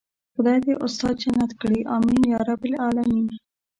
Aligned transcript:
خدای 0.33 0.57
دې 0.65 0.73
استاد 0.85 1.13
جنت 1.21 1.51
کړي 1.61 1.79
آمين 1.95 2.21
يارب 2.33 2.61
العالمين. 2.69 3.25